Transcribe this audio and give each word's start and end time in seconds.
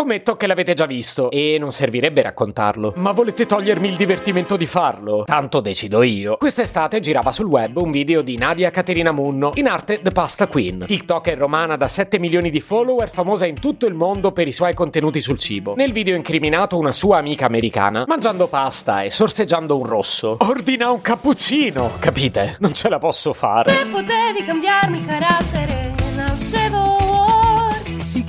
Scommetto 0.00 0.34
che 0.34 0.46
l'avete 0.46 0.72
già 0.72 0.86
visto 0.86 1.30
e 1.30 1.58
non 1.60 1.72
servirebbe 1.72 2.22
raccontarlo. 2.22 2.94
Ma 2.96 3.12
volete 3.12 3.44
togliermi 3.44 3.86
il 3.86 3.96
divertimento 3.96 4.56
di 4.56 4.64
farlo? 4.64 5.24
Tanto 5.26 5.60
decido 5.60 6.00
io. 6.02 6.38
Quest'estate 6.38 7.00
girava 7.00 7.32
sul 7.32 7.44
web 7.44 7.76
un 7.76 7.90
video 7.90 8.22
di 8.22 8.38
Nadia 8.38 8.70
Caterina 8.70 9.12
Munno, 9.12 9.50
in 9.56 9.66
arte 9.68 10.00
The 10.00 10.10
Pasta 10.10 10.46
Queen. 10.46 10.84
TikToker 10.86 11.36
romana 11.36 11.76
da 11.76 11.86
7 11.86 12.18
milioni 12.18 12.48
di 12.48 12.60
follower, 12.60 13.10
famosa 13.10 13.44
in 13.44 13.60
tutto 13.60 13.84
il 13.84 13.92
mondo 13.92 14.32
per 14.32 14.48
i 14.48 14.52
suoi 14.52 14.72
contenuti 14.72 15.20
sul 15.20 15.38
cibo. 15.38 15.74
Nel 15.74 15.92
video 15.92 16.16
incriminato 16.16 16.78
una 16.78 16.92
sua 16.92 17.18
amica 17.18 17.44
americana, 17.44 18.04
mangiando 18.06 18.46
pasta 18.46 19.02
e 19.02 19.10
sorseggiando 19.10 19.76
un 19.76 19.84
rosso. 19.84 20.38
Ordina 20.40 20.90
un 20.90 21.02
cappuccino, 21.02 21.90
capite? 21.98 22.56
Non 22.60 22.72
ce 22.72 22.88
la 22.88 22.98
posso 22.98 23.34
fare. 23.34 23.70
Se 23.70 23.84
potevi 23.84 24.44
cambiarmi 24.46 25.04
carattere, 25.04 25.69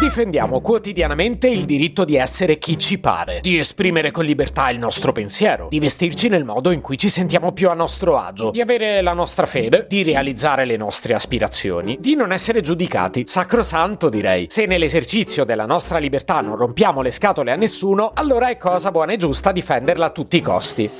Difendiamo 0.00 0.62
quotidianamente 0.62 1.46
il 1.46 1.66
diritto 1.66 2.06
di 2.06 2.16
essere 2.16 2.56
chi 2.56 2.78
ci 2.78 2.98
pare, 2.98 3.40
di 3.42 3.58
esprimere 3.58 4.10
con 4.10 4.24
libertà 4.24 4.70
il 4.70 4.78
nostro 4.78 5.12
pensiero, 5.12 5.66
di 5.68 5.78
vestirci 5.78 6.28
nel 6.28 6.42
modo 6.42 6.70
in 6.70 6.80
cui 6.80 6.96
ci 6.96 7.10
sentiamo 7.10 7.52
più 7.52 7.68
a 7.68 7.74
nostro 7.74 8.16
agio, 8.16 8.48
di 8.48 8.62
avere 8.62 9.02
la 9.02 9.12
nostra 9.12 9.44
fede, 9.44 9.84
di 9.86 10.02
realizzare 10.02 10.64
le 10.64 10.78
nostre 10.78 11.12
aspirazioni, 11.12 11.98
di 12.00 12.14
non 12.14 12.32
essere 12.32 12.62
giudicati. 12.62 13.24
Sacrosanto 13.26 14.08
direi. 14.08 14.46
Se 14.48 14.64
nell'esercizio 14.64 15.44
della 15.44 15.66
nostra 15.66 15.98
libertà 15.98 16.40
non 16.40 16.56
rompiamo 16.56 17.02
le 17.02 17.10
scatole 17.10 17.52
a 17.52 17.56
nessuno, 17.56 18.12
allora 18.14 18.48
è 18.48 18.56
cosa 18.56 18.90
buona 18.90 19.12
e 19.12 19.18
giusta 19.18 19.52
difenderla 19.52 20.06
a 20.06 20.10
tutti 20.10 20.38
i 20.38 20.40
costi. 20.40 20.90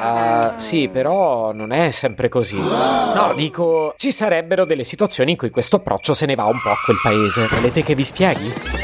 Uh, 0.00 0.52
sì, 0.56 0.88
però 0.88 1.52
non 1.52 1.72
è 1.72 1.90
sempre 1.90 2.30
così. 2.30 2.56
No, 2.58 3.32
dico, 3.36 3.92
ci 3.98 4.10
sarebbero 4.10 4.64
delle 4.64 4.84
situazioni 4.84 5.32
in 5.32 5.36
cui 5.36 5.50
questo 5.50 5.76
approccio 5.76 6.14
se 6.14 6.24
ne 6.24 6.34
va 6.34 6.44
un 6.44 6.58
po' 6.62 6.70
a 6.70 6.76
quel 6.82 6.96
paese. 7.02 7.46
Volete 7.50 7.82
che 7.82 7.94
vi 7.94 8.04
spieghi? 8.04 8.79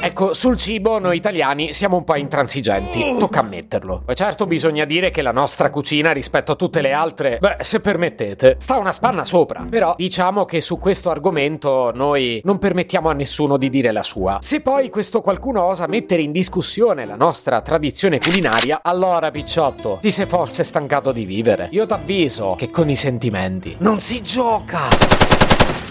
Ecco, 0.00 0.34
sul 0.34 0.56
cibo 0.56 0.98
noi 0.98 1.16
italiani 1.16 1.72
siamo 1.72 1.96
un 1.96 2.04
po' 2.04 2.16
intransigenti, 2.16 3.16
tocca 3.18 3.40
ammetterlo. 3.40 4.04
E 4.06 4.14
certo 4.14 4.46
bisogna 4.46 4.84
dire 4.84 5.10
che 5.10 5.22
la 5.22 5.32
nostra 5.32 5.70
cucina 5.70 6.12
rispetto 6.12 6.52
a 6.52 6.54
tutte 6.54 6.80
le 6.80 6.92
altre, 6.92 7.38
beh, 7.40 7.56
se 7.60 7.80
permettete, 7.80 8.56
sta 8.58 8.76
una 8.76 8.92
spanna 8.92 9.24
sopra. 9.24 9.66
Però 9.68 9.94
diciamo 9.96 10.44
che 10.44 10.60
su 10.60 10.78
questo 10.78 11.10
argomento 11.10 11.90
noi 11.94 12.40
non 12.44 12.58
permettiamo 12.58 13.08
a 13.08 13.14
nessuno 13.14 13.56
di 13.56 13.68
dire 13.68 13.90
la 13.92 14.02
sua. 14.02 14.38
Se 14.40 14.60
poi 14.60 14.90
questo 14.90 15.20
qualcuno 15.20 15.62
osa 15.64 15.86
mettere 15.86 16.22
in 16.22 16.32
discussione 16.32 17.04
la 17.04 17.16
nostra 17.16 17.60
tradizione 17.60 18.18
culinaria, 18.18 18.80
allora 18.82 19.30
picciotto, 19.30 19.98
ti 20.00 20.10
sei 20.10 20.26
forse 20.26 20.64
stancato 20.64 21.12
di 21.12 21.24
vivere. 21.24 21.68
Io 21.72 21.86
t'avviso 21.86 22.54
che 22.56 22.70
con 22.70 22.88
i 22.88 22.96
sentimenti 22.96 23.76
non 23.80 24.00
si 24.00 24.22
gioca. 24.22 25.25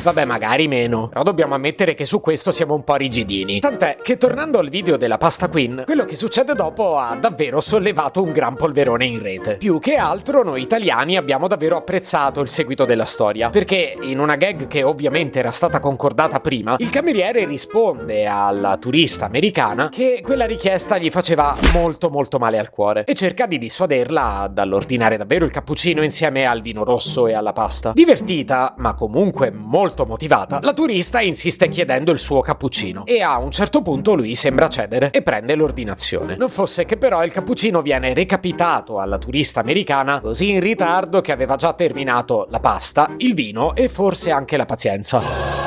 Vabbè, 0.06 0.24
magari 0.24 0.68
meno. 0.68 1.08
Però 1.08 1.24
dobbiamo 1.24 1.56
ammettere 1.56 1.96
che 1.96 2.06
su 2.06 2.20
questo 2.20 2.52
siamo 2.52 2.76
un 2.76 2.84
po' 2.84 2.94
rigidini. 2.94 3.60
Tant'è 3.60 3.98
che 4.04 4.18
tornando 4.18 4.60
al 4.60 4.70
video 4.70 4.98
della 4.98 5.18
Pasta 5.18 5.50
Queen, 5.50 5.82
quello 5.84 6.06
che 6.06 6.16
succede 6.16 6.54
dopo 6.54 7.00
ha 7.00 7.18
davvero 7.20 7.60
sollevato 7.60 8.22
un 8.22 8.32
gran 8.32 8.56
polverone 8.56 9.04
in 9.04 9.20
rete. 9.20 9.58
Più 9.58 9.80
che 9.80 9.96
altro 9.96 10.44
noi 10.44 10.62
italiani 10.62 11.18
abbiamo 11.18 11.48
davvero 11.48 11.78
apprezzato 11.78 12.42
il 12.42 12.50
seguito 12.50 12.86
della 12.86 13.06
storia, 13.06 13.50
perché 13.50 13.98
in 14.00 14.20
una 14.20 14.36
gag 14.36 14.68
che 14.68 14.84
ovviamente 14.84 15.40
era 15.40 15.50
stata 15.50 15.80
concordata 15.80 16.40
prima, 16.40 16.76
il 16.78 16.92
cameriere 16.92 17.44
risponde 17.46 18.28
alla 18.28 18.78
turista 18.78 19.26
americana 19.26 19.90
che 19.90 20.22
quella 20.24 20.46
richiesta 20.46 21.00
gli 21.00 21.10
faceva 21.10 21.56
molto 21.74 22.12
molto 22.12 22.38
male 22.38 22.60
al 22.60 22.70
cuore 22.70 23.06
e 23.06 23.16
cerca 23.16 23.48
di 23.48 23.58
dissuaderla 23.58 24.52
dall'ordinare 24.52 25.18
davvero 25.18 25.46
il 25.46 25.52
cappuccino 25.52 26.04
insieme 26.04 26.46
al 26.46 26.62
vino 26.62 26.84
rosso 26.84 27.26
e 27.26 27.34
alla 27.34 27.54
pasta. 27.54 27.94
Divertita, 27.94 28.76
ma 28.78 28.94
comunque 28.94 29.50
molto 29.50 29.94
motivata, 30.04 30.60
la 30.62 30.74
turista 30.74 31.22
insiste 31.22 31.70
chiedendo 31.70 32.12
il 32.12 32.20
suo 32.20 32.42
cappuccino 32.42 33.06
e 33.06 33.22
a 33.22 33.38
un 33.38 33.52
certo 33.52 33.82
punto 33.82 34.16
lui 34.16 34.36
sembra 34.36 34.68
cedere 34.68 35.12
e 35.12 35.22
prende 35.22 35.56
l'ordinazione. 35.56 36.36
Non 36.36 36.50
fosse 36.50 36.84
che 36.86 36.98
però 36.98 37.24
il 37.24 37.32
cappuccino 37.32 37.82
viene 37.82 38.14
recapitato 38.14 39.00
alla 39.00 39.18
turista 39.18 39.62
americana 39.62 40.20
così 40.20 40.50
in 40.50 40.60
ritardo 40.60 41.22
che 41.22 41.32
aveva 41.32 41.56
già 41.56 41.72
terminato 41.74 42.48
la 42.50 42.60
pasta, 42.60 43.12
il 43.18 43.34
vino 43.34 43.76
e 43.76 43.88
forse 43.88 44.32
anche 44.32 44.58
la 44.58 44.66
pazienza. 44.66 45.65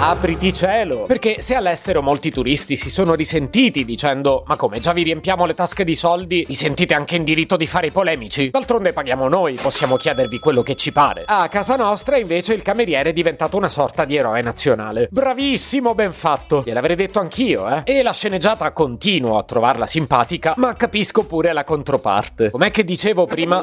Apriti 0.00 0.52
cielo! 0.52 1.06
Perché 1.08 1.40
se 1.40 1.56
all'estero 1.56 2.02
molti 2.02 2.30
turisti 2.30 2.76
si 2.76 2.88
sono 2.88 3.14
risentiti 3.14 3.84
dicendo 3.84 4.44
ma 4.46 4.54
come 4.54 4.78
già 4.78 4.92
vi 4.92 5.02
riempiamo 5.02 5.44
le 5.44 5.54
tasche 5.54 5.82
di 5.82 5.96
soldi, 5.96 6.44
vi 6.46 6.54
sentite 6.54 6.94
anche 6.94 7.16
in 7.16 7.24
diritto 7.24 7.56
di 7.56 7.66
fare 7.66 7.88
i 7.88 7.90
polemici? 7.90 8.50
D'altronde 8.50 8.92
paghiamo 8.92 9.26
noi, 9.26 9.58
possiamo 9.60 9.96
chiedervi 9.96 10.38
quello 10.38 10.62
che 10.62 10.76
ci 10.76 10.92
pare. 10.92 11.24
A 11.26 11.48
casa 11.48 11.74
nostra 11.74 12.16
invece 12.16 12.54
il 12.54 12.62
cameriere 12.62 13.10
è 13.10 13.12
diventato 13.12 13.56
una 13.56 13.68
sorta 13.68 14.04
di 14.04 14.14
eroe 14.14 14.40
nazionale. 14.40 15.08
Bravissimo, 15.10 15.96
ben 15.96 16.12
fatto! 16.12 16.62
Gliel'avrei 16.64 16.94
detto 16.94 17.18
anch'io, 17.18 17.68
eh? 17.68 17.82
E 17.84 18.04
la 18.04 18.12
sceneggiata 18.12 18.70
continuo 18.70 19.36
a 19.36 19.42
trovarla 19.42 19.88
simpatica, 19.88 20.54
ma 20.58 20.74
capisco 20.74 21.24
pure 21.24 21.52
la 21.52 21.64
controparte. 21.64 22.52
Com'è 22.52 22.70
che 22.70 22.84
dicevo 22.84 23.26
prima? 23.26 23.60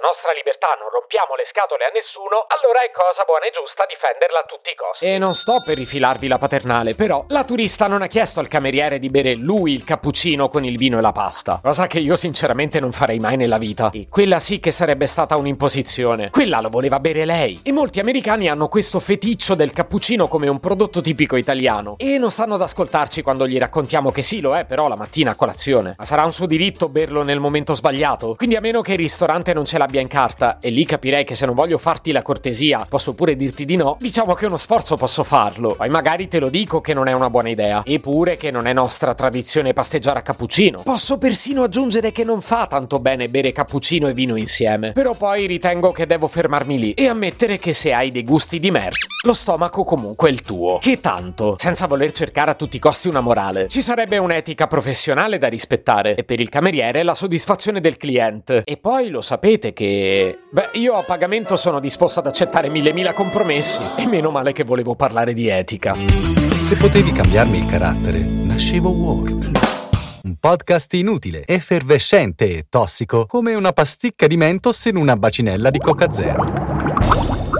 Nostra 0.00 0.32
libertà 0.32 0.72
non 0.80 0.88
rompiamo 0.88 1.36
le 1.36 1.44
scatole 1.52 1.84
a 1.84 1.92
nessuno, 1.92 2.48
allora 2.48 2.80
è 2.80 2.90
cosa 2.90 3.20
buona 3.28 3.44
e 3.44 3.52
giusta 3.52 3.84
difenderla 3.84 4.40
a 4.40 4.48
tutti 4.48 4.72
i 4.72 4.74
costi. 4.74 5.04
E 5.04 5.18
non 5.20 5.34
sto 5.36 5.60
per 5.60 5.76
rifilarvi 5.76 6.26
la 6.26 6.38
paternale, 6.40 6.94
però 6.94 7.24
la 7.28 7.44
turista 7.44 7.86
non 7.86 8.00
ha 8.00 8.06
chiesto 8.06 8.40
al 8.40 8.48
cameriere 8.48 8.98
di 8.98 9.12
bere 9.12 9.34
lui 9.34 9.74
il 9.76 9.84
cappuccino 9.84 10.48
con 10.48 10.64
il 10.64 10.78
vino 10.78 10.96
e 10.96 11.02
la 11.02 11.12
pasta, 11.12 11.60
cosa 11.62 11.86
che 11.86 11.98
io 11.98 12.16
sinceramente 12.16 12.80
non 12.80 12.92
farei 12.92 13.18
mai 13.18 13.36
nella 13.36 13.58
vita. 13.58 13.90
E 13.92 14.08
quella 14.08 14.40
sì 14.40 14.58
che 14.58 14.72
sarebbe 14.72 15.04
stata 15.04 15.36
un'imposizione. 15.36 16.30
Quella 16.30 16.60
lo 16.60 16.70
voleva 16.70 16.98
bere 16.98 17.26
lei. 17.26 17.60
E 17.62 17.70
molti 17.70 18.00
americani 18.00 18.48
hanno 18.48 18.68
questo 18.68 19.00
feticcio 19.00 19.54
del 19.54 19.72
cappuccino 19.72 20.28
come 20.28 20.48
un 20.48 20.60
prodotto 20.60 21.02
tipico 21.02 21.36
italiano 21.36 21.96
e 21.98 22.16
non 22.16 22.30
stanno 22.30 22.54
ad 22.54 22.62
ascoltarci 22.62 23.20
quando 23.20 23.46
gli 23.46 23.58
raccontiamo 23.58 24.10
che 24.10 24.22
sì, 24.22 24.40
lo 24.40 24.56
è 24.56 24.64
però 24.64 24.88
la 24.88 24.96
mattina 24.96 25.32
a 25.32 25.34
colazione. 25.34 25.94
Ma 25.98 26.04
sarà 26.06 26.24
un 26.24 26.32
suo 26.32 26.46
diritto 26.46 26.88
berlo 26.88 27.22
nel 27.22 27.38
momento 27.38 27.74
sbagliato? 27.74 28.34
Quindi 28.36 28.56
a 28.56 28.60
meno 28.60 28.80
che 28.80 28.92
il 28.92 28.98
ristorante 28.98 29.52
non 29.52 29.66
ce 29.66 29.76
l'abbia 29.76 29.88
in 29.98 30.06
carta, 30.06 30.58
e 30.60 30.70
lì 30.70 30.84
capirei 30.84 31.24
che 31.24 31.34
se 31.34 31.46
non 31.46 31.54
voglio 31.56 31.78
farti 31.78 32.12
la 32.12 32.22
cortesia, 32.22 32.86
posso 32.88 33.14
pure 33.14 33.34
dirti 33.34 33.64
di 33.64 33.74
no, 33.76 33.96
diciamo 33.98 34.34
che 34.34 34.46
uno 34.46 34.56
sforzo 34.56 34.96
posso 34.96 35.24
farlo. 35.24 35.74
Poi 35.74 35.88
magari 35.88 36.28
te 36.28 36.38
lo 36.38 36.48
dico 36.48 36.80
che 36.80 36.94
non 36.94 37.08
è 37.08 37.12
una 37.12 37.30
buona 37.30 37.48
idea. 37.48 37.82
Eppure 37.84 38.36
che 38.36 38.50
non 38.50 38.66
è 38.66 38.72
nostra 38.72 39.14
tradizione 39.14 39.72
pasteggiare 39.72 40.20
a 40.20 40.22
cappuccino. 40.22 40.82
Posso 40.82 41.18
persino 41.18 41.62
aggiungere 41.62 42.12
che 42.12 42.22
non 42.22 42.40
fa 42.40 42.66
tanto 42.66 43.00
bene 43.00 43.28
bere 43.28 43.50
cappuccino 43.52 44.06
e 44.06 44.12
vino 44.12 44.36
insieme. 44.36 44.92
Però 44.92 45.14
poi 45.14 45.46
ritengo 45.46 45.90
che 45.92 46.06
devo 46.06 46.28
fermarmi 46.28 46.78
lì 46.78 46.92
e 46.92 47.08
ammettere 47.08 47.58
che 47.58 47.72
se 47.72 47.92
hai 47.92 48.10
dei 48.10 48.24
gusti 48.24 48.60
di 48.60 48.70
merda, 48.70 48.98
lo 49.24 49.32
stomaco 49.32 49.84
comunque 49.84 50.28
è 50.28 50.32
il 50.32 50.42
tuo. 50.42 50.78
Che 50.78 51.00
tanto, 51.00 51.56
senza 51.58 51.86
voler 51.86 52.12
cercare 52.12 52.50
a 52.50 52.54
tutti 52.54 52.76
i 52.76 52.80
costi 52.80 53.08
una 53.08 53.20
morale. 53.20 53.68
Ci 53.68 53.82
sarebbe 53.82 54.18
un'etica 54.18 54.66
professionale 54.66 55.38
da 55.38 55.48
rispettare 55.48 56.14
e 56.14 56.24
per 56.24 56.40
il 56.40 56.48
cameriere 56.48 57.02
la 57.02 57.14
soddisfazione 57.14 57.80
del 57.80 57.96
cliente. 57.96 58.62
E 58.64 58.76
poi 58.76 59.08
lo 59.08 59.22
sapete 59.22 59.72
che... 59.80 60.40
Beh, 60.50 60.70
io 60.74 60.92
a 60.96 61.02
pagamento 61.04 61.56
sono 61.56 61.80
disposto 61.80 62.18
ad 62.18 62.26
accettare 62.26 62.68
mille 62.68 62.92
mila 62.92 63.14
compromessi 63.14 63.80
e 63.96 64.06
meno 64.06 64.30
male 64.30 64.52
che 64.52 64.62
volevo 64.62 64.94
parlare 64.94 65.32
di 65.32 65.48
etica. 65.48 65.94
Se 65.94 66.76
potevi 66.76 67.12
cambiarmi 67.12 67.56
il 67.56 67.66
carattere, 67.66 68.18
nascevo 68.18 68.90
Word. 68.90 69.50
Un 70.24 70.36
podcast 70.38 70.92
inutile, 70.92 71.44
effervescente 71.46 72.58
e 72.58 72.66
tossico, 72.68 73.24
come 73.24 73.54
una 73.54 73.72
pasticca 73.72 74.26
di 74.26 74.36
mentos 74.36 74.84
in 74.84 74.96
una 74.96 75.16
bacinella 75.16 75.70
di 75.70 75.78
Coca 75.78 76.12
Zero. 76.12 76.79